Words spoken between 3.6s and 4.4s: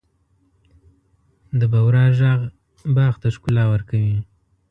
ورکوي.